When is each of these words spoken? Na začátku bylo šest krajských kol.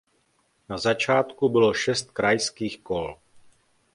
Na 0.69 0.77
začátku 0.77 1.49
bylo 1.49 1.73
šest 1.73 2.11
krajských 2.11 2.79
kol. 2.81 3.17